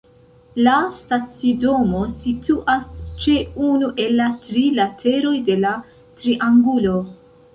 [0.67, 2.87] La stacidomo situas
[3.25, 3.35] ĉe
[3.67, 5.75] unu el la tri lateroj de la
[6.23, 6.97] triangulo.